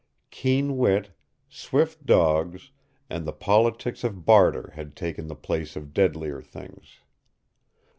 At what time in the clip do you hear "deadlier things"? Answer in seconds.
5.93-7.01